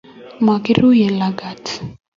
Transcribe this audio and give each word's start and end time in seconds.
makiruiye 0.45 1.07
lagat 1.19 1.63